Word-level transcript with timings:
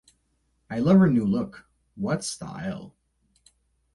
I 0.67 0.79
love 0.79 0.97
her 0.97 1.11
new 1.11 1.25
look: 1.27 1.69
what 1.93 2.23
style! 2.23 2.95